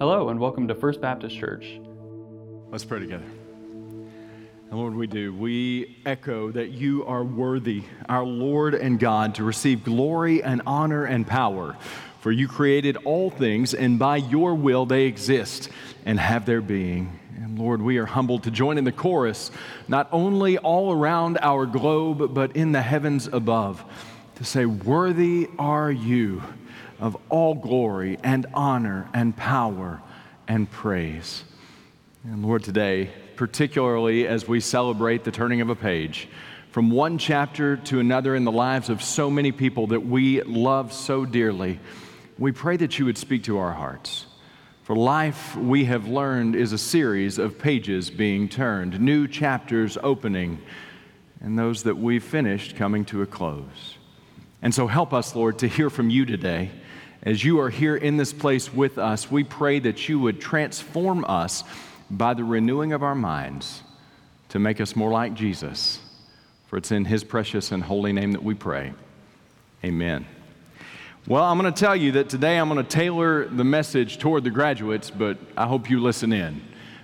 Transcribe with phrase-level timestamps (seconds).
[0.00, 1.78] Hello, and welcome to First Baptist Church.
[2.70, 3.26] Let's pray together.
[4.70, 5.34] And Lord, we do.
[5.34, 11.04] We echo that you are worthy, our Lord and God, to receive glory and honor
[11.04, 11.76] and power.
[12.20, 15.68] For you created all things, and by your will they exist
[16.06, 17.20] and have their being.
[17.36, 19.50] And Lord, we are humbled to join in the chorus,
[19.86, 23.84] not only all around our globe, but in the heavens above,
[24.36, 26.42] to say, Worthy are you
[27.00, 30.00] of all glory and honor and power
[30.46, 31.42] and praise.
[32.24, 36.28] And Lord, today, particularly as we celebrate the turning of a page
[36.70, 40.92] from one chapter to another in the lives of so many people that we love
[40.92, 41.80] so dearly,
[42.38, 44.26] we pray that you would speak to our hearts.
[44.82, 50.60] For life, we have learned, is a series of pages being turned, new chapters opening,
[51.40, 53.96] and those that we've finished coming to a close.
[54.62, 56.70] And so help us, Lord, to hear from you today.
[57.22, 61.24] As you are here in this place with us, we pray that you would transform
[61.26, 61.64] us
[62.10, 63.82] by the renewing of our minds
[64.48, 66.00] to make us more like Jesus.
[66.66, 68.94] For it's in his precious and holy name that we pray.
[69.84, 70.26] Amen.
[71.26, 74.44] Well, I'm going to tell you that today I'm going to tailor the message toward
[74.44, 76.62] the graduates, but I hope you listen in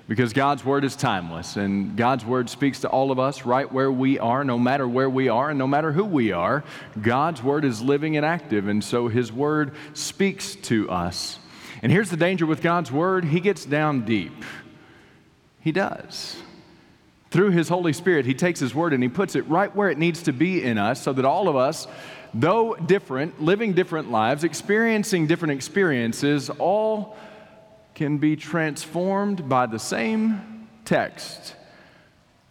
[0.08, 3.90] because God's word is timeless and God's word speaks to all of us right where
[3.90, 6.62] we are, no matter where we are and no matter who we are.
[7.00, 11.38] God's word is living and active, and so his word speaks to us.
[11.82, 14.44] And here's the danger with God's word He gets down deep.
[15.60, 16.36] He does.
[17.30, 19.98] Through His Holy Spirit, He takes His Word and He puts it right where it
[19.98, 21.86] needs to be in us so that all of us,
[22.32, 27.16] though different, living different lives, experiencing different experiences, all
[27.96, 31.56] can be transformed by the same text,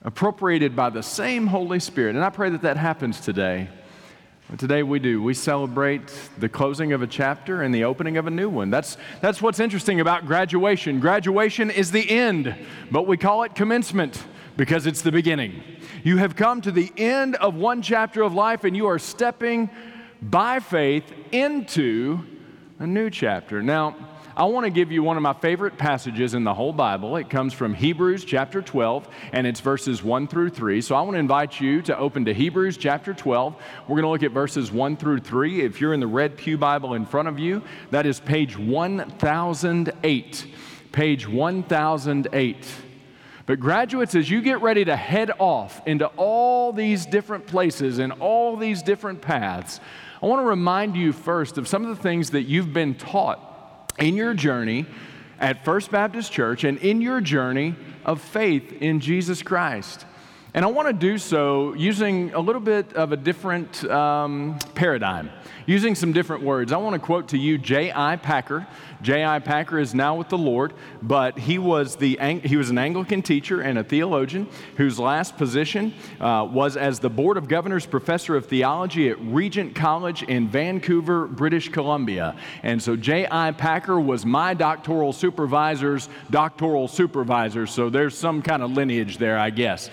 [0.02, 2.16] appropriated by the same Holy Spirit.
[2.16, 3.70] And I pray that that happens today.
[4.58, 5.22] Today we do.
[5.22, 8.72] We celebrate the closing of a chapter and the opening of a new one.
[8.72, 11.00] That's, that's what's interesting about graduation.
[11.00, 12.56] Graduation is the end,
[12.90, 14.24] but we call it commencement
[14.58, 15.62] because it's the beginning.
[16.04, 19.70] You have come to the end of one chapter of life and you are stepping
[20.24, 22.26] by faith into
[22.80, 23.62] a new chapter.
[23.62, 23.96] Now,
[24.38, 27.16] I want to give you one of my favorite passages in the whole Bible.
[27.16, 30.82] It comes from Hebrews chapter 12, and it's verses 1 through 3.
[30.82, 33.56] So I want to invite you to open to Hebrews chapter 12.
[33.88, 35.62] We're going to look at verses 1 through 3.
[35.62, 40.48] If you're in the Red Pew Bible in front of you, that is page 1008.
[40.92, 42.68] Page 1008.
[43.46, 48.12] But, graduates, as you get ready to head off into all these different places and
[48.12, 49.80] all these different paths,
[50.22, 53.54] I want to remind you first of some of the things that you've been taught
[54.00, 54.86] in your journey
[55.40, 60.06] at First Baptist Church and in your journey of faith in Jesus Christ.
[60.56, 65.30] And I want to do so using a little bit of a different um, paradigm,
[65.66, 66.72] using some different words.
[66.72, 68.16] I want to quote to you J.I.
[68.16, 68.66] Packer.
[69.02, 69.40] J.I.
[69.40, 70.72] Packer is now with the Lord,
[71.02, 75.94] but he was, the, he was an Anglican teacher and a theologian whose last position
[76.22, 81.28] uh, was as the Board of Governors Professor of Theology at Regent College in Vancouver,
[81.28, 82.34] British Columbia.
[82.64, 83.52] And so J.I.
[83.52, 89.50] Packer was my doctoral supervisor's doctoral supervisor, so there's some kind of lineage there, I
[89.50, 89.90] guess.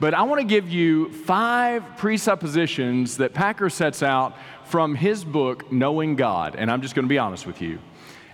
[0.00, 5.72] But I want to give you five presuppositions that Packer sets out from his book,
[5.72, 6.54] Knowing God.
[6.56, 7.80] And I'm just going to be honest with you.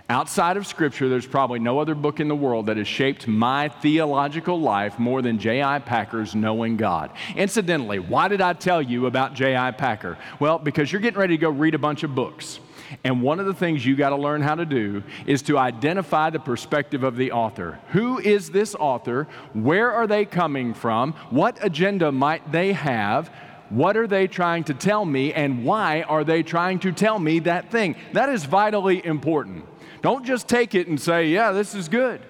[0.07, 3.69] Outside of Scripture, there's probably no other book in the world that has shaped my
[3.69, 5.79] theological life more than J.I.
[5.79, 7.09] Packer's Knowing God.
[7.35, 9.71] Incidentally, why did I tell you about J.I.
[9.71, 10.19] Packer?
[10.39, 12.59] Well, because you're getting ready to go read a bunch of books.
[13.03, 16.29] And one of the things you got to learn how to do is to identify
[16.29, 17.79] the perspective of the author.
[17.89, 19.27] Who is this author?
[19.53, 21.13] Where are they coming from?
[21.29, 23.29] What agenda might they have?
[23.69, 25.33] What are they trying to tell me?
[25.33, 27.95] And why are they trying to tell me that thing?
[28.13, 29.65] That is vitally important.
[30.01, 32.21] Don't just take it and say, yeah, this is good.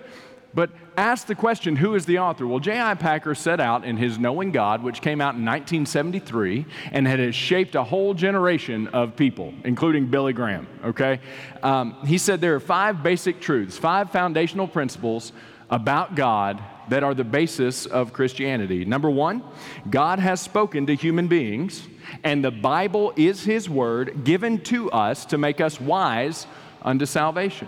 [0.53, 2.47] But ask the question, who is the author?
[2.47, 2.95] Well, J.I.
[2.95, 7.75] Packer set out in his Knowing God, which came out in 1973 and has shaped
[7.75, 11.19] a whole generation of people, including Billy Graham, okay?
[11.63, 15.31] Um, he said there are five basic truths, five foundational principles
[15.69, 18.85] about God that are the basis of Christianity.
[18.85, 19.43] Number one,
[19.89, 21.87] God has spoken to human beings,
[22.23, 26.45] and the Bible is His word given to us to make us wise
[26.83, 27.67] unto salvation.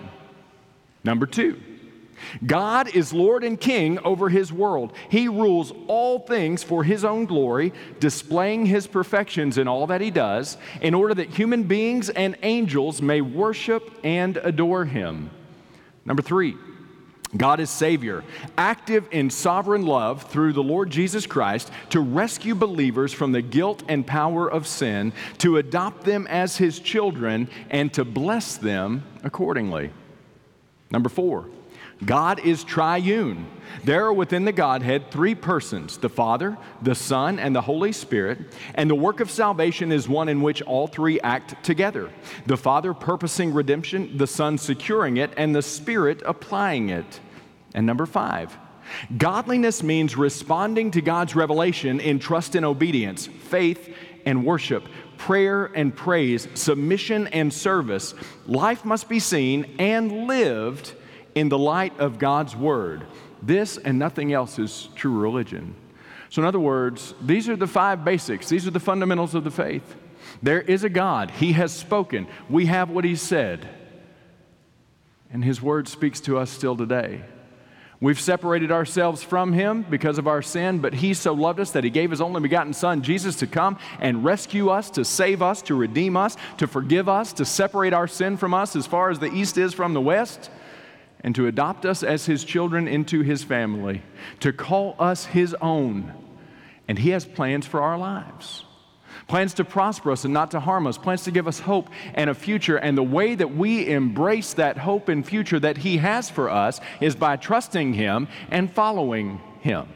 [1.03, 1.59] Number two,
[2.45, 4.93] God is Lord and King over His world.
[5.09, 10.11] He rules all things for His own glory, displaying His perfections in all that He
[10.11, 15.29] does, in order that human beings and angels may worship and adore Him.
[16.05, 16.55] Number three,
[17.35, 18.23] God is Savior,
[18.57, 23.83] active in sovereign love through the Lord Jesus Christ to rescue believers from the guilt
[23.89, 29.91] and power of sin, to adopt them as His children, and to bless them accordingly.
[30.89, 31.49] Number four,
[32.05, 33.47] God is triune.
[33.83, 38.53] There are within the Godhead three persons the Father, the Son, and the Holy Spirit,
[38.75, 42.11] and the work of salvation is one in which all three act together
[42.45, 47.19] the Father purposing redemption, the Son securing it, and the Spirit applying it.
[47.73, 48.57] And number five,
[49.17, 53.93] godliness means responding to God's revelation in trust and obedience, faith
[54.25, 54.83] and worship,
[55.17, 58.13] prayer and praise, submission and service.
[58.45, 60.93] Life must be seen and lived
[61.37, 63.05] in the light of God's Word.
[63.41, 65.75] This and nothing else is true religion.
[66.29, 69.51] So, in other words, these are the five basics, these are the fundamentals of the
[69.51, 69.95] faith.
[70.41, 73.69] There is a God, He has spoken, we have what He said,
[75.31, 77.21] and His Word speaks to us still today.
[77.99, 81.83] We've separated ourselves from Him because of our sin, but He so loved us that
[81.83, 85.61] He gave His only begotten Son, Jesus, to come and rescue us, to save us,
[85.63, 89.19] to redeem us, to forgive us, to separate our sin from us as far as
[89.19, 90.49] the east is from the west
[91.21, 94.01] and to adopt us as his children into his family,
[94.39, 96.13] to call us his own.
[96.87, 98.63] And he has plans for our lives
[99.27, 102.29] plans to prosper us and not to harm us, plans to give us hope and
[102.29, 102.77] a future.
[102.77, 106.79] And the way that we embrace that hope and future that He has for us
[107.01, 109.87] is by trusting Him and following Him.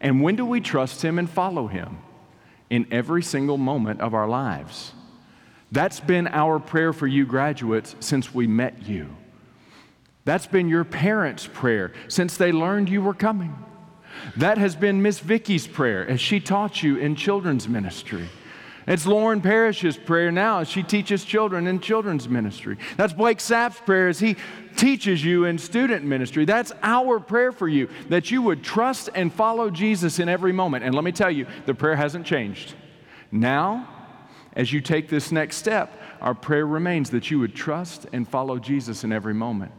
[0.00, 1.98] And when do we trust Him and follow Him?
[2.68, 4.92] In every single moment of our lives.
[5.72, 9.16] That's been our prayer for you graduates since we met you.
[10.30, 13.52] That's been your parents' prayer since they learned you were coming.
[14.36, 18.28] That has been Miss Vicky's prayer as she taught you in children's ministry.
[18.86, 22.78] It's Lauren Parrish's prayer now as she teaches children in children's ministry.
[22.96, 24.36] That's Blake Sapp's prayer as he
[24.76, 26.44] teaches you in student ministry.
[26.44, 30.84] That's our prayer for you, that you would trust and follow Jesus in every moment.
[30.84, 32.74] And let me tell you, the prayer hasn't changed.
[33.32, 33.88] Now,
[34.52, 38.60] as you take this next step, our prayer remains that you would trust and follow
[38.60, 39.72] Jesus in every moment.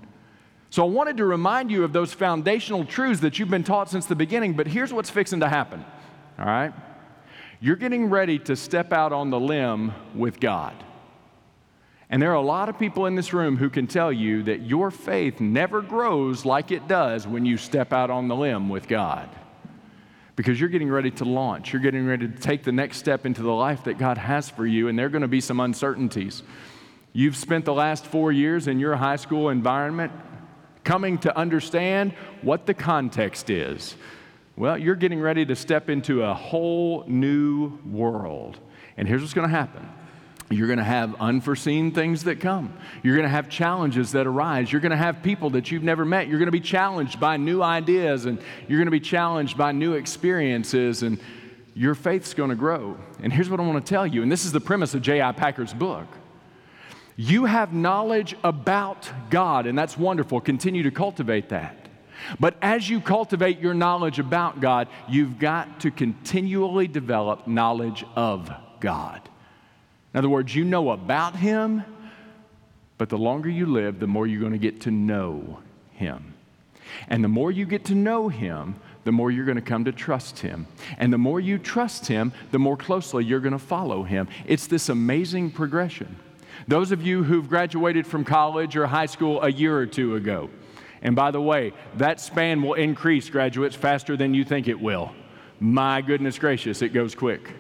[0.72, 4.06] So I wanted to remind you of those foundational truths that you've been taught since
[4.06, 5.84] the beginning, but here's what's fixing to happen.
[6.40, 6.74] All right?
[7.60, 10.74] You're getting ready to step out on the limb with God.
[12.10, 14.62] And there are a lot of people in this room who can tell you that
[14.62, 18.88] your faith never grows like it does when you step out on the limb with
[18.88, 19.30] God.
[20.38, 21.74] Because you're getting ready to launch.
[21.74, 24.66] You're getting ready to take the next step into the life that God has for
[24.66, 26.44] you, and there are going to be some uncertainties.
[27.12, 30.14] You've spent the last four years in your high school environment
[30.84, 33.96] coming to understand what the context is.
[34.56, 38.60] Well, you're getting ready to step into a whole new world.
[38.98, 39.88] And here's what's going to happen
[40.50, 42.74] you're going to have unforeseen things that come.
[43.04, 44.70] You're going to have challenges that arise.
[44.70, 46.28] You're going to have people that you've never met.
[46.28, 48.38] You're going to be challenged by new ideas and
[48.68, 51.20] you're going to be challenged by new experiences and
[51.74, 52.98] your faith's going to grow.
[53.24, 55.32] And here's what I want to tell you, and this is the premise of J.I.
[55.32, 56.08] Packer's book.
[57.16, 60.42] You have knowledge about God, and that's wonderful.
[60.42, 61.76] Continue to cultivate that.
[62.40, 68.52] But as you cultivate your knowledge about God, you've got to continually develop knowledge of
[68.80, 69.22] God.
[70.14, 71.84] In other words, you know about Him,
[72.98, 75.60] but the longer you live, the more you're going to get to know
[75.94, 76.34] Him.
[77.08, 79.92] And the more you get to know Him, the more you're going to come to
[79.92, 80.68] trust Him.
[80.98, 84.28] And the more you trust Him, the more closely you're going to follow Him.
[84.46, 86.18] It's this amazing progression.
[86.68, 90.50] Those of you who've graduated from college or high school a year or two ago,
[91.02, 95.12] and by the way, that span will increase, graduates, faster than you think it will.
[95.60, 97.52] My goodness gracious, it goes quick.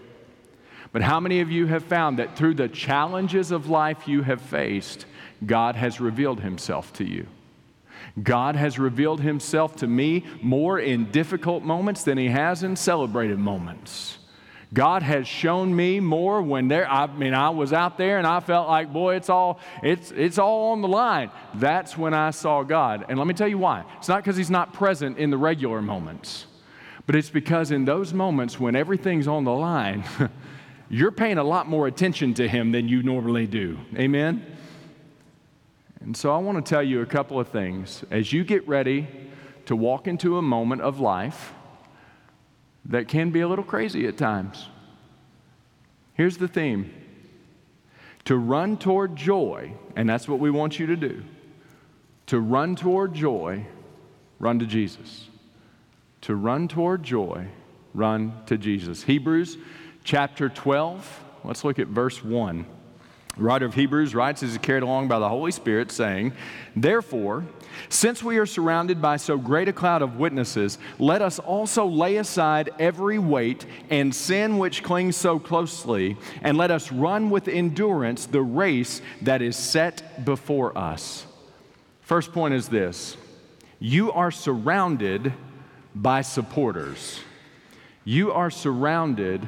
[0.92, 4.42] But how many of you have found that through the challenges of life you have
[4.42, 5.06] faced,
[5.46, 7.28] God has revealed Himself to you?
[8.22, 13.40] God has revealed Himself to me more in difficult moments than He has in celebrated
[13.40, 14.18] moments.
[14.74, 18.40] God has shown me more when there, I mean, I was out there and I
[18.40, 21.30] felt like, boy, it's all, it's, it's all on the line.
[21.56, 23.06] That's when I saw God.
[23.10, 23.84] And let me tell you why.
[23.98, 26.46] It's not because He's not present in the regular moments,
[27.06, 30.06] but it's because in those moments when everything's on the line,
[30.90, 33.78] you're paying a lot more attention to Him than you normally do.
[33.98, 34.46] Amen?
[36.00, 38.06] And so I want to tell you a couple of things.
[38.10, 39.08] As you get ready
[39.66, 41.54] to walk into a moment of life,
[42.86, 44.68] that can be a little crazy at times.
[46.14, 46.94] Here's the theme
[48.26, 51.24] to run toward joy, and that's what we want you to do.
[52.28, 53.66] To run toward joy,
[54.40, 55.28] run to Jesus.
[56.22, 57.48] To run toward joy,
[57.94, 59.04] run to Jesus.
[59.04, 59.58] Hebrews
[60.04, 62.66] chapter 12, let's look at verse 1.
[63.38, 66.34] The writer of Hebrews writes as he carried along by the Holy Spirit, saying,
[66.76, 67.46] Therefore,
[67.90, 72.18] since we are surrounded by so great a cloud of witnesses, let us also lay
[72.18, 78.26] aside every weight and sin which clings so closely, and let us run with endurance
[78.26, 81.26] the race that is set before us.
[82.02, 83.18] First point is this
[83.80, 85.34] you are surrounded
[85.96, 87.20] by supporters.
[88.04, 89.48] You are surrounded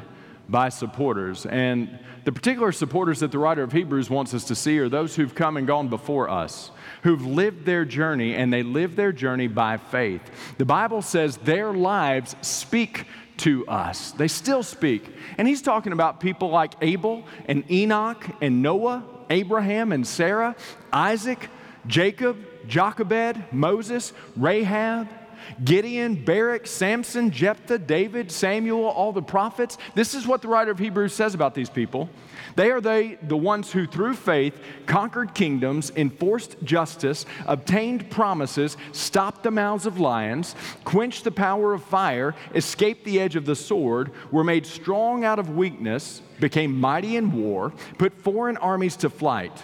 [0.49, 1.45] by supporters.
[1.45, 5.15] And the particular supporters that the writer of Hebrews wants us to see are those
[5.15, 6.71] who've come and gone before us,
[7.03, 10.21] who've lived their journey, and they live their journey by faith.
[10.57, 13.05] The Bible says their lives speak
[13.37, 14.11] to us.
[14.11, 15.03] They still speak.
[15.37, 20.55] And he's talking about people like Abel and Enoch and Noah, Abraham and Sarah,
[20.91, 21.49] Isaac,
[21.87, 22.37] Jacob,
[22.67, 25.09] Jochebed, Moses, Rahab.
[25.63, 29.77] Gideon, Barak, Samson, Jephthah, David, Samuel, all the prophets.
[29.95, 32.09] This is what the writer of Hebrews says about these people.
[32.55, 39.43] They are they, the ones who, through faith, conquered kingdoms, enforced justice, obtained promises, stopped
[39.43, 44.11] the mouths of lions, quenched the power of fire, escaped the edge of the sword,
[44.31, 49.63] were made strong out of weakness, became mighty in war, put foreign armies to flight.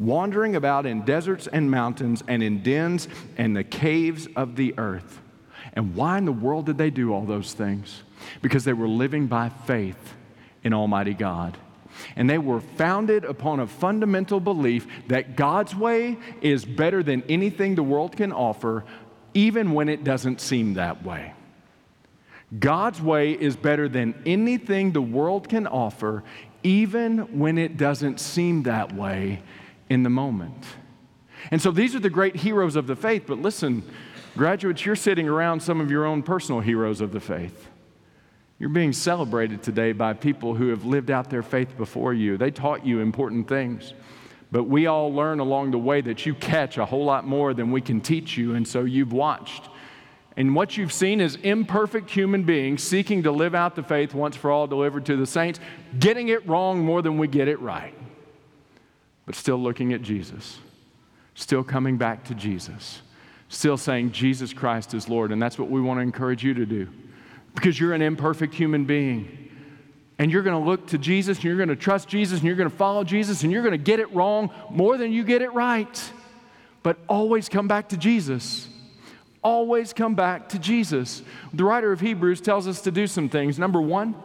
[0.00, 5.20] wandering about in deserts and mountains and in dens and the caves of the earth.
[5.74, 8.02] And why in the world did they do all those things?
[8.42, 10.14] Because they were living by faith
[10.64, 11.56] in Almighty God.
[12.16, 17.74] And they were founded upon a fundamental belief that God's way is better than anything
[17.74, 18.84] the world can offer,
[19.34, 21.34] even when it doesn't seem that way.
[22.58, 26.24] God's way is better than anything the world can offer,
[26.62, 29.42] even when it doesn't seem that way
[29.90, 30.64] in the moment.
[31.50, 33.82] And so these are the great heroes of the faith, but listen,
[34.36, 37.68] graduates, you're sitting around some of your own personal heroes of the faith.
[38.58, 42.36] You're being celebrated today by people who have lived out their faith before you.
[42.36, 43.94] They taught you important things.
[44.52, 47.70] But we all learn along the way that you catch a whole lot more than
[47.70, 49.68] we can teach you, and so you've watched.
[50.36, 54.36] And what you've seen is imperfect human beings seeking to live out the faith once
[54.36, 55.58] for all delivered to the saints,
[55.98, 57.94] getting it wrong more than we get it right
[59.30, 60.58] but still looking at Jesus,
[61.36, 63.00] still coming back to Jesus,
[63.48, 65.30] still saying, Jesus Christ is Lord.
[65.30, 66.88] And that's what we want to encourage you to do
[67.54, 69.48] because you're an imperfect human being.
[70.18, 72.56] And you're going to look to Jesus and you're going to trust Jesus and you're
[72.56, 75.42] going to follow Jesus and you're going to get it wrong more than you get
[75.42, 76.12] it right.
[76.82, 78.68] But always come back to Jesus.
[79.44, 81.22] Always come back to Jesus.
[81.54, 83.60] The writer of Hebrews tells us to do some things.
[83.60, 84.16] Number one,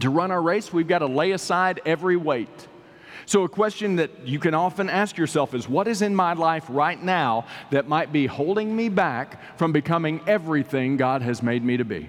[0.00, 2.68] to run our race, we've got to lay aside every weight.
[3.26, 6.64] So, a question that you can often ask yourself is what is in my life
[6.68, 11.76] right now that might be holding me back from becoming everything God has made me
[11.76, 12.08] to be?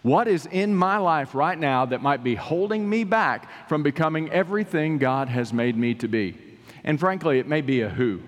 [0.00, 4.30] What is in my life right now that might be holding me back from becoming
[4.30, 6.38] everything God has made me to be?
[6.84, 8.22] And frankly, it may be a who.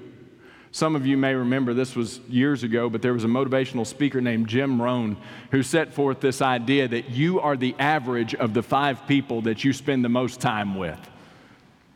[0.70, 4.20] Some of you may remember this was years ago, but there was a motivational speaker
[4.20, 5.16] named Jim Rohn
[5.50, 9.64] who set forth this idea that you are the average of the five people that
[9.64, 10.98] you spend the most time with.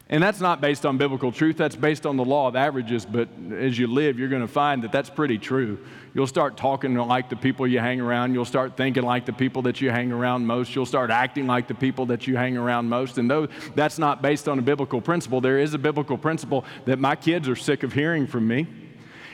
[0.08, 3.04] And that's not based on biblical truth, that's based on the law of averages.
[3.04, 5.84] But as you live, you're going to find that that's pretty true.
[6.14, 8.32] You'll start talking like the people you hang around.
[8.32, 10.76] You'll start thinking like the people that you hang around most.
[10.76, 13.18] You'll start acting like the people that you hang around most.
[13.18, 17.00] And though that's not based on a biblical principle, there is a biblical principle that
[17.00, 18.68] my kids are sick of hearing from me.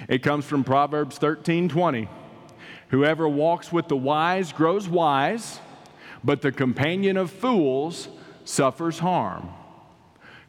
[0.08, 2.08] It comes from Proverbs 13 20.
[2.88, 5.60] Whoever walks with the wise grows wise,
[6.24, 8.08] but the companion of fools
[8.44, 9.50] suffers harm.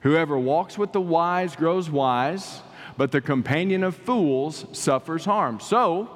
[0.03, 2.62] Whoever walks with the wise grows wise,
[2.98, 5.62] but the companion of fools suffers harm.
[5.62, 6.10] So,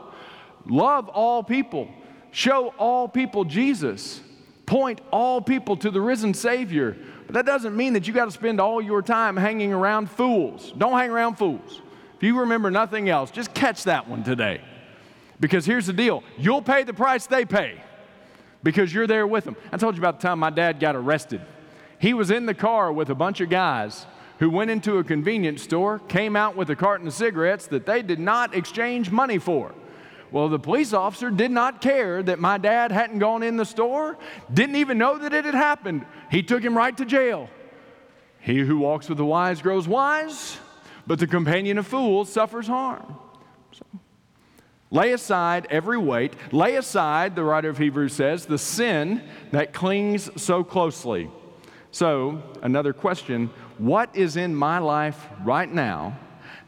[0.65, 1.89] love all people,
[2.31, 4.19] show all people Jesus,
[4.65, 6.97] point all people to the risen Savior.
[7.25, 10.73] But that doesn't mean that you got to spend all your time hanging around fools.
[10.77, 11.81] Don't hang around fools.
[12.17, 14.59] If you remember nothing else, just catch that one today.
[15.39, 17.81] Because here's the deal you'll pay the price they pay
[18.63, 19.55] because you're there with them.
[19.71, 21.41] I told you about the time my dad got arrested.
[21.99, 24.05] He was in the car with a bunch of guys
[24.39, 28.01] who went into a convenience store, came out with a carton of cigarettes that they
[28.01, 29.73] did not exchange money for.
[30.29, 34.17] Well, the police officer did not care that my dad hadn't gone in the store,
[34.53, 36.05] didn't even know that it had happened.
[36.29, 37.49] He took him right to jail.
[38.39, 40.57] He who walks with the wise grows wise,
[41.07, 43.17] but the companion of fools suffers harm.
[43.71, 43.85] So,
[44.91, 50.29] lay aside every weight, lay aside, the writer of Hebrews says, the sin that clings
[50.41, 51.31] so closely.
[51.97, 53.49] So, another question
[53.79, 56.15] what is in my life right now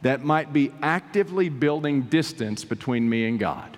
[0.02, 3.78] that might be actively building distance between me and God?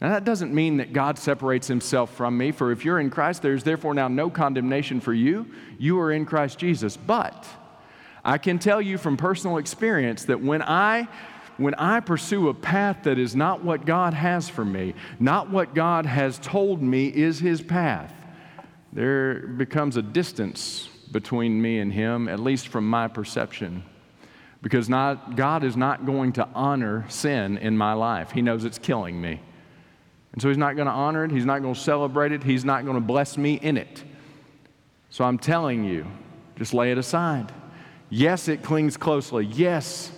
[0.00, 3.42] Now, that doesn't mean that God separates himself from me, for if you're in Christ,
[3.42, 5.46] there's therefore now no condemnation for you.
[5.78, 6.96] You are in Christ Jesus.
[6.96, 7.46] But
[8.24, 11.06] I can tell you from personal experience that when I
[11.58, 15.76] when I pursue a path that is not what God has for me, not what
[15.76, 18.12] God has told me is his path,
[18.96, 23.84] there becomes a distance between me and him, at least from my perception.
[24.62, 28.30] Because not, God is not going to honor sin in my life.
[28.30, 29.38] He knows it's killing me.
[30.32, 32.64] And so He's not going to honor it, He's not going to celebrate it, He's
[32.64, 34.02] not going to bless me in it.
[35.10, 36.06] So I'm telling you,
[36.56, 37.52] just lay it aside.
[38.08, 39.44] Yes, it clings closely.
[39.44, 40.10] Yes,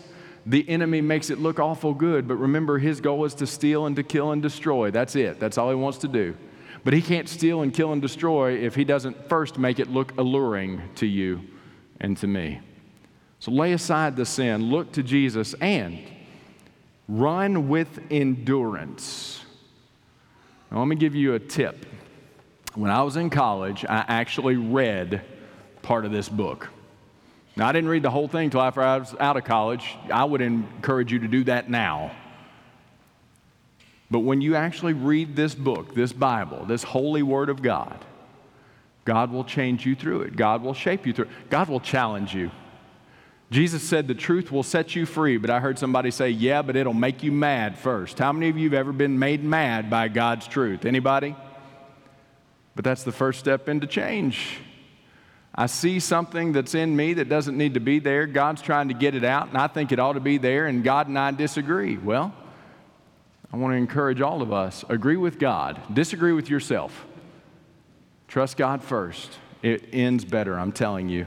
[0.46, 3.96] the enemy makes it look awful good, but remember, his goal is to steal and
[3.96, 4.92] to kill and destroy.
[4.92, 5.40] That's it.
[5.40, 6.36] That's all he wants to do.
[6.84, 10.16] But he can't steal and kill and destroy if he doesn't first make it look
[10.18, 11.42] alluring to you
[12.00, 12.60] and to me.
[13.40, 15.98] So lay aside the sin, look to Jesus, and
[17.08, 19.44] run with endurance.
[20.70, 21.86] Now, let me give you a tip.
[22.74, 25.22] When I was in college, I actually read
[25.82, 26.68] part of this book.
[27.56, 29.96] Now, I didn't read the whole thing until after I was out of college.
[30.12, 32.12] I would encourage you to do that now.
[34.10, 38.04] But when you actually read this book, this Bible, this holy word of God,
[39.04, 40.36] God will change you through it.
[40.36, 41.50] God will shape you through it.
[41.50, 42.50] God will challenge you.
[43.50, 46.76] Jesus said the truth will set you free, but I heard somebody say, "Yeah, but
[46.76, 48.18] it'll make you mad first.
[48.18, 50.84] How many of you have ever been made mad by God's truth?
[50.84, 51.34] Anybody?
[52.76, 54.58] But that's the first step into change.
[55.54, 58.26] I see something that's in me that doesn't need to be there.
[58.26, 60.84] God's trying to get it out, and I think it ought to be there, and
[60.84, 61.96] God and I disagree.
[61.96, 62.32] Well,
[63.52, 67.06] I want to encourage all of us agree with God, disagree with yourself.
[68.28, 69.38] Trust God first.
[69.62, 71.26] It ends better, I'm telling you.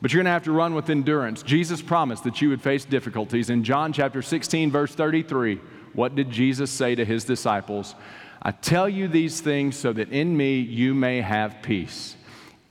[0.00, 1.44] But you're going to have to run with endurance.
[1.44, 3.48] Jesus promised that you would face difficulties.
[3.48, 5.60] In John chapter 16, verse 33,
[5.92, 7.94] what did Jesus say to his disciples?
[8.42, 12.16] I tell you these things so that in me you may have peace.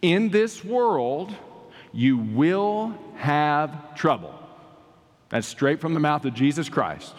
[0.02, 1.34] In this world,
[1.94, 4.38] you will have trouble.
[5.30, 7.16] That's straight from the mouth of Jesus Christ.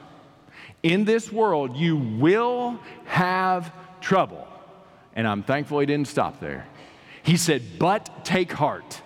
[0.83, 4.47] In this world, you will have trouble.
[5.14, 6.66] And I'm thankful he didn't stop there.
[7.23, 9.01] He said, But take heart.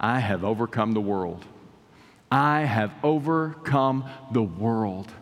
[0.00, 1.44] I have overcome the world.
[2.30, 5.12] I have overcome the world.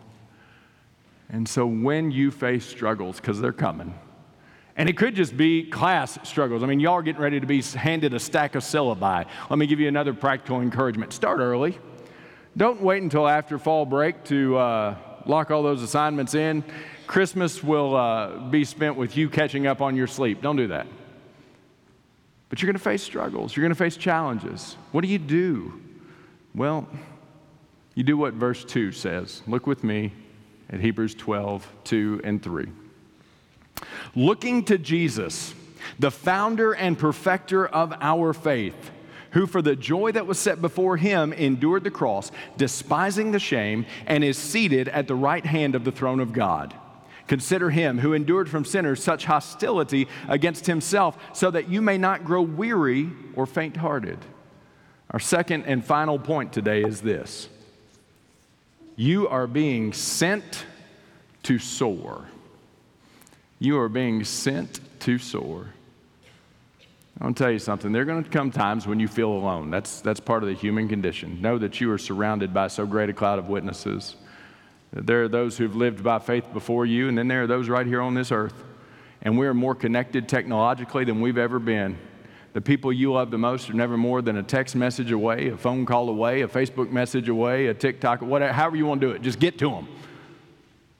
[1.29, 3.93] And so when you face struggles, because they're coming,
[4.75, 6.63] and it could just be class struggles.
[6.63, 9.27] I mean, y'all are getting ready to be handed a stack of syllabi.
[9.49, 11.13] Let me give you another practical encouragement.
[11.13, 11.77] Start early.
[12.57, 16.63] Don't wait until after fall break to uh, lock all those assignments in.
[17.07, 20.41] Christmas will uh, be spent with you catching up on your sleep.
[20.41, 20.87] Don't do that.
[22.49, 24.75] But you're going to face struggles, you're going to face challenges.
[24.91, 25.81] What do you do?
[26.53, 26.87] Well,
[27.95, 29.41] you do what verse 2 says.
[29.47, 30.11] Look with me
[30.69, 32.67] at Hebrews 12, 2 and 3.
[34.15, 35.53] Looking to Jesus,
[35.99, 38.91] the founder and perfecter of our faith,
[39.31, 43.85] who for the joy that was set before him endured the cross, despising the shame,
[44.05, 46.73] and is seated at the right hand of the throne of God.
[47.27, 52.25] Consider him who endured from sinners such hostility against himself, so that you may not
[52.25, 54.19] grow weary or faint hearted.
[55.11, 57.47] Our second and final point today is this
[58.95, 60.65] you are being sent
[61.43, 62.25] to soar.
[63.59, 65.67] You are being sent to soar.
[67.21, 67.93] I want to tell you something.
[67.93, 69.69] There are going to come times when you feel alone.
[69.69, 71.39] That's, that's part of the human condition.
[71.39, 74.17] Know that you are surrounded by so great a cloud of witnesses
[74.93, 77.87] there are those who've lived by faith before you, and then there are those right
[77.87, 78.63] here on this earth.
[79.21, 81.97] And we are more connected technologically than we've ever been.
[82.53, 85.57] The people you love the most are never more than a text message away, a
[85.57, 89.13] phone call away, a Facebook message away, a TikTok, whatever, however you want to do
[89.13, 89.21] it.
[89.21, 89.87] Just get to them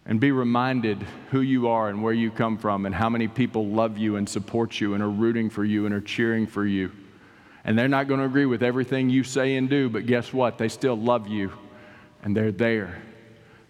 [0.06, 3.68] and be reminded who you are and where you come from and how many people
[3.68, 6.92] love you and support you and are rooting for you and are cheering for you.
[7.64, 10.58] And they're not going to agree with everything you say and do, but guess what?
[10.58, 11.52] They still love you
[12.24, 13.02] and they're there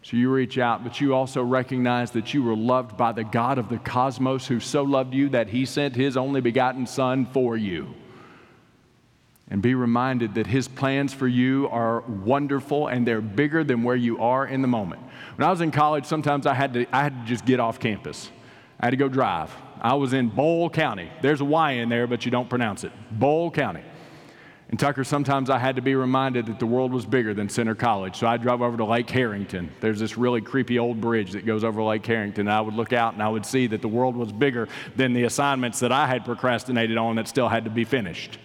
[0.04, 3.60] so you reach out, but you also recognize that you were loved by the God
[3.60, 7.56] of the cosmos who so loved you that he sent his only begotten Son for
[7.56, 7.94] you.
[9.52, 13.98] And be reminded that his plans for you are wonderful and they're bigger than where
[13.98, 15.02] you are in the moment.
[15.36, 17.78] When I was in college, sometimes I had to, I had to just get off
[17.78, 18.32] campus.
[18.80, 19.54] I had to go drive.
[19.82, 21.12] I was in Boyle County.
[21.22, 22.94] There's a Y in there, but you don't pronounce it.
[23.12, 23.84] Boyle County.
[24.70, 27.76] And Tucker, sometimes I had to be reminded that the world was bigger than Centre
[27.76, 28.18] College.
[28.18, 29.70] So I drove over to Lake Herrington.
[29.82, 32.48] There's this really creepy old bridge that goes over Lake Herrington.
[32.48, 35.24] I would look out and I would see that the world was bigger than the
[35.24, 38.40] assignments that I had procrastinated on that still had to be finished.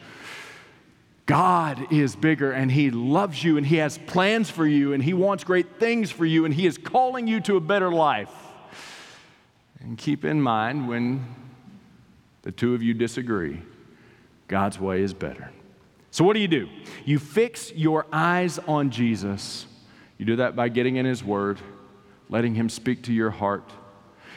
[1.26, 5.12] God is bigger and He loves you and He has plans for you and He
[5.12, 8.30] wants great things for you and He is calling you to a better life.
[9.80, 11.26] And keep in mind when
[12.42, 13.60] the two of you disagree,
[14.46, 15.50] God's way is better.
[16.12, 16.68] So, what do you do?
[17.04, 19.66] You fix your eyes on Jesus.
[20.18, 21.58] You do that by getting in His Word,
[22.28, 23.70] letting Him speak to your heart.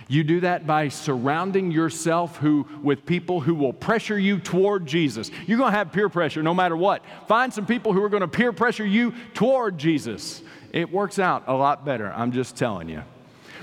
[0.10, 5.30] You do that by surrounding yourself who, with people who will pressure you toward Jesus.
[5.46, 7.04] You're going to have peer pressure no matter what.
[7.28, 10.42] Find some people who are going to peer pressure you toward Jesus.
[10.74, 13.04] It works out a lot better, I'm just telling you.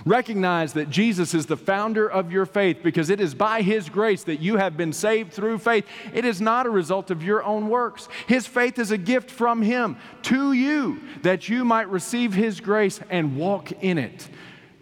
[0.04, 4.22] Recognize that Jesus is the founder of your faith because it is by His grace
[4.22, 5.84] that you have been saved through faith.
[6.14, 8.08] It is not a result of your own works.
[8.28, 13.00] His faith is a gift from Him to you that you might receive His grace
[13.10, 14.28] and walk in it.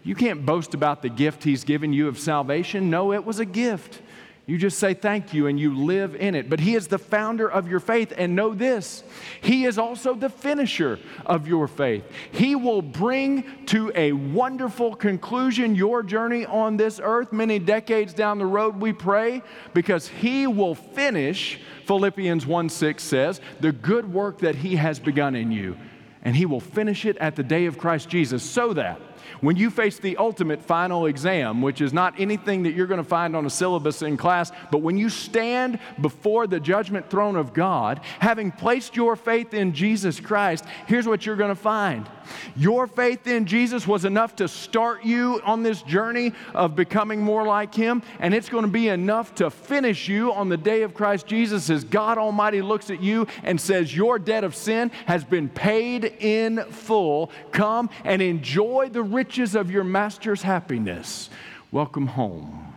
[0.05, 2.91] You can't boast about the gift He's given you of salvation.
[2.91, 4.01] No, it was a gift.
[4.45, 6.47] You just say thank you and you live in it.
[6.47, 8.13] But He is the founder of your faith.
[8.15, 9.03] And know this
[9.41, 12.03] He is also the finisher of your faith.
[12.31, 18.37] He will bring to a wonderful conclusion your journey on this earth many decades down
[18.37, 19.41] the road, we pray,
[19.73, 25.35] because He will finish, Philippians 1 6 says, the good work that He has begun
[25.35, 25.75] in you.
[26.21, 28.99] And He will finish it at the day of Christ Jesus so that
[29.41, 33.03] when you face the ultimate final exam, which is not anything that you're going to
[33.03, 37.53] find on a syllabus in class, but when you stand before the judgment throne of
[37.53, 42.09] God, having placed your faith in Jesus Christ, here's what you're going to find.
[42.55, 47.45] Your faith in Jesus was enough to start you on this journey of becoming more
[47.45, 50.93] like Him, and it's going to be enough to finish you on the day of
[50.93, 55.23] Christ Jesus as God Almighty looks at you and says, Your debt of sin has
[55.23, 57.31] been paid in full.
[57.51, 61.29] Come and enjoy the riches of your Master's happiness.
[61.71, 62.73] Welcome home.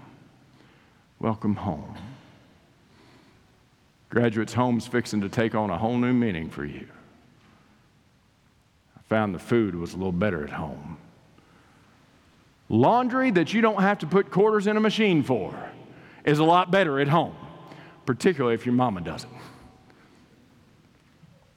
[1.18, 1.96] Welcome home.
[4.08, 6.86] Graduates, home's fixing to take on a whole new meaning for you
[8.96, 10.96] I found the food was a little better at home.
[12.68, 15.54] Laundry that you don't have to put quarters in a machine for
[16.24, 17.34] is a lot better at home,
[18.06, 19.30] particularly if your mama does it.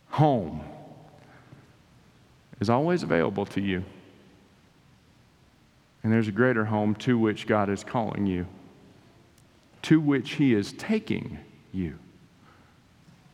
[0.10, 0.62] Home
[2.60, 3.84] is always available to you.
[6.03, 8.47] And there's a greater home to which God is calling you,
[9.83, 11.39] to which He is taking
[11.71, 11.99] you.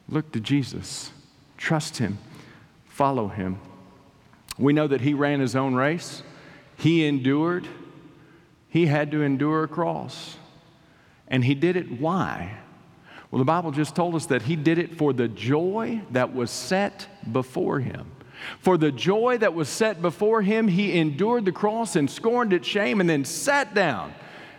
[0.10, 1.12] Look to Jesus,
[1.58, 2.17] trust Him,
[2.86, 3.60] follow Him.
[4.58, 6.23] We know that he ran his own race,
[6.77, 7.67] he endured,
[8.69, 10.38] he had to endure a cross.
[11.27, 12.58] And he did it why?
[13.30, 16.49] Well, the Bible just told us that he did it for the joy that was
[16.49, 18.12] set before him.
[18.60, 22.67] For the joy that was set before him, he endured the cross and scorned its
[22.67, 24.13] shame and then sat down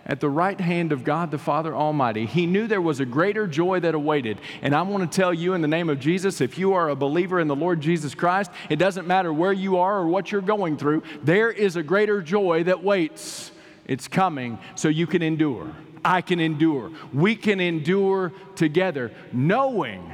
[0.08, 2.24] at the right hand of God the Father Almighty.
[2.24, 4.40] He knew there was a greater joy that awaited.
[4.62, 6.96] And I want to tell you in the name of Jesus if you are a
[6.96, 10.40] believer in the Lord Jesus Christ, it doesn't matter where you are or what you're
[10.40, 13.52] going through, there is a greater joy that waits.
[13.84, 15.74] It's coming so you can endure.
[16.04, 16.90] I can endure.
[17.12, 20.12] We can endure together, knowing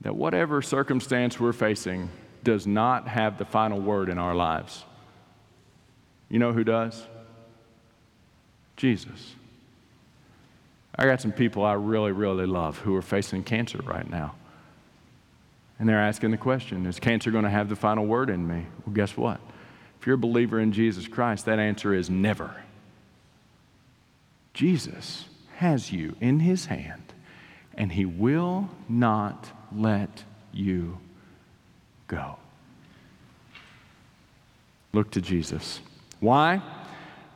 [0.00, 2.10] that whatever circumstance we're facing
[2.44, 4.84] does not have the final word in our lives.
[6.28, 7.06] You know who does?
[8.76, 9.34] Jesus.
[10.94, 14.34] I got some people I really, really love who are facing cancer right now.
[15.78, 18.66] And they're asking the question Is cancer going to have the final word in me?
[18.84, 19.40] Well, guess what?
[20.00, 22.54] If you're a believer in Jesus Christ, that answer is never.
[24.54, 27.12] Jesus has you in his hand,
[27.74, 30.98] and he will not let you
[32.06, 32.36] go.
[34.92, 35.80] Look to Jesus.
[36.20, 36.62] Why?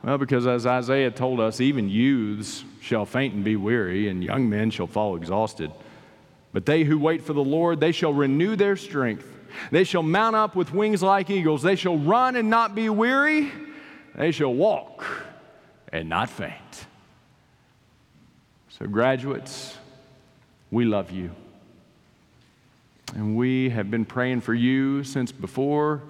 [0.03, 4.49] Well, because as Isaiah told us, even youths shall faint and be weary, and young
[4.49, 5.71] men shall fall exhausted.
[6.51, 9.27] But they who wait for the Lord, they shall renew their strength.
[9.71, 11.61] They shall mount up with wings like eagles.
[11.61, 13.51] They shall run and not be weary.
[14.15, 15.05] They shall walk
[15.91, 16.87] and not faint.
[18.69, 19.77] So, graduates,
[20.71, 21.31] we love you.
[23.15, 26.01] And we have been praying for you since before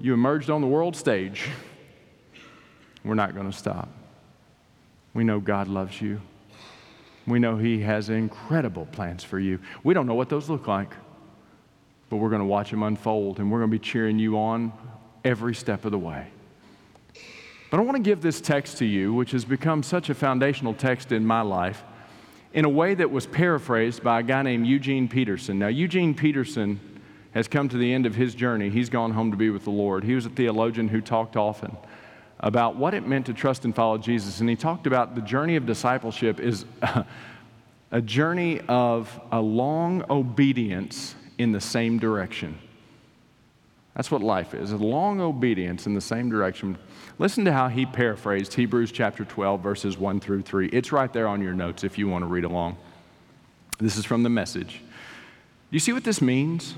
[0.00, 1.48] you emerged on the world stage.
[3.04, 3.88] We're not going to stop.
[5.14, 6.20] We know God loves you.
[7.26, 9.60] We know He has incredible plans for you.
[9.84, 10.92] We don't know what those look like,
[12.08, 14.72] but we're going to watch them unfold and we're going to be cheering you on
[15.24, 16.26] every step of the way.
[17.70, 20.74] But I want to give this text to you, which has become such a foundational
[20.74, 21.84] text in my life,
[22.52, 25.58] in a way that was paraphrased by a guy named Eugene Peterson.
[25.58, 26.80] Now, Eugene Peterson
[27.32, 28.70] has come to the end of his journey.
[28.70, 30.02] He's gone home to be with the Lord.
[30.02, 31.76] He was a theologian who talked often
[32.40, 34.40] about what it meant to trust and follow Jesus.
[34.40, 36.64] And he talked about the journey of discipleship is
[37.92, 42.58] a journey of a long obedience in the same direction.
[43.94, 46.78] That's what life is a long obedience in the same direction.
[47.18, 50.68] Listen to how he paraphrased Hebrews chapter 12, verses 1 through 3.
[50.68, 52.76] It's right there on your notes if you want to read along.
[53.78, 54.80] This is from the message.
[55.70, 56.74] Do You see what this means?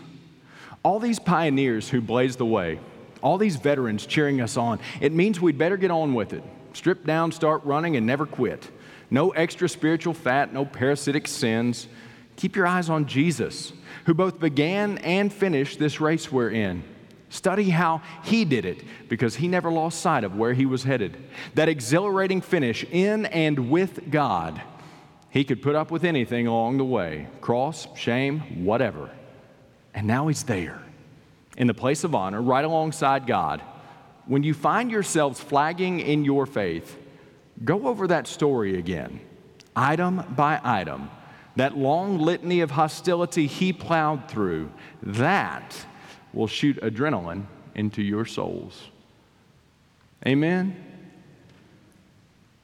[0.83, 2.81] All these pioneers who blazed the way,
[3.22, 6.42] all these veterans cheering us on, it means we'd better get on with it.
[6.72, 8.68] Strip down, start running, and never quit.
[9.11, 11.87] No extra spiritual fat, no parasitic sins.
[12.37, 13.72] Keep your eyes on Jesus,
[14.07, 16.83] who both began and finished this race we're in.
[17.33, 21.16] Study how he did it because he never lost sight of where he was headed.
[21.55, 24.61] That exhilarating finish in and with God.
[25.31, 29.09] He could put up with anything along the way cross, shame, whatever.
[29.95, 30.83] And now he's there
[31.57, 33.62] in the place of honor, right alongside God.
[34.27, 36.99] When you find yourselves flagging in your faith,
[37.64, 39.21] go over that story again,
[39.75, 41.09] item by item.
[41.57, 44.71] That long litany of hostility he plowed through,
[45.03, 45.87] that
[46.33, 48.88] will shoot adrenaline into your souls.
[50.27, 50.77] Amen?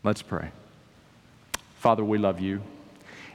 [0.05, 0.51] Let's pray.
[1.79, 2.63] Father, we love you,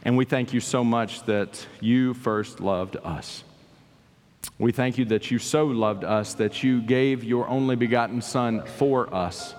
[0.03, 3.43] and we thank you so much that you first loved us.
[4.59, 8.63] We thank you that you so loved us that you gave your only begotten Son
[8.77, 9.55] for us,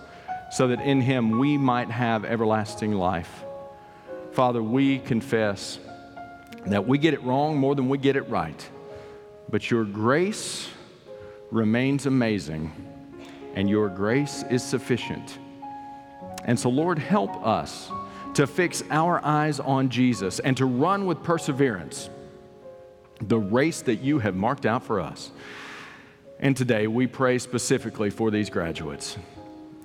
[0.50, 3.44] so that in him we might have everlasting life.
[4.32, 5.78] Father, we confess
[6.66, 8.68] that we get it wrong more than we get it right.
[9.48, 10.68] But your grace
[11.50, 12.72] remains amazing,
[13.54, 15.38] and your grace is sufficient.
[16.44, 17.90] And so, Lord, help us
[18.34, 22.10] to fix our eyes on Jesus and to run with perseverance
[23.20, 25.30] the race that you have marked out for us.
[26.40, 29.16] And today we pray specifically for these graduates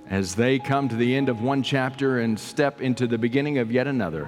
[0.09, 3.71] as they come to the end of one chapter and step into the beginning of
[3.71, 4.27] yet another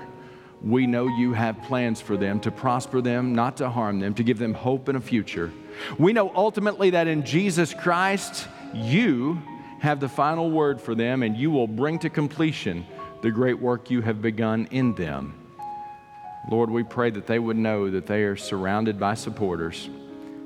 [0.63, 4.23] we know you have plans for them to prosper them, not to harm them, to
[4.23, 5.51] give them hope and a future.
[5.97, 9.41] We know ultimately that in Jesus Christ, you
[9.79, 12.85] have the final word for them and you will bring to completion
[13.21, 15.33] the great work you have begun in them.
[16.49, 19.89] Lord, we pray that they would know that they are surrounded by supporters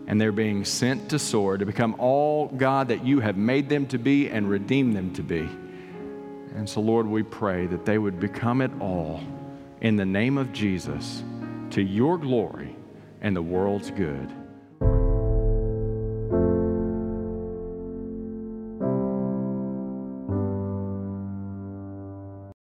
[0.08, 3.86] and they're being sent to soar to become all God that you have made them
[3.88, 5.49] to be and redeemed them to be.
[6.56, 9.19] And so, Lord, we pray that they would become it all
[9.86, 11.24] in the name of Jesus
[11.69, 12.76] to your glory
[13.21, 14.34] and the world's good.